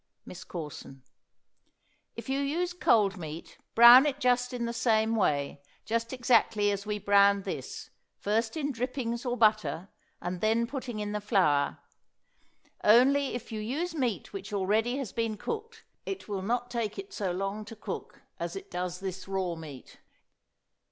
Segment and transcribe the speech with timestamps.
[0.25, 1.03] MISS CORSON.
[2.15, 6.87] If you use cold meat, brown it just in the same way, just exactly as
[6.87, 11.77] we browned this, first in drippings or butter and then putting in the flour;
[12.83, 17.13] only if you use meat which already has been cooked, it will not take it
[17.13, 19.99] so long to cook as it does this raw meat.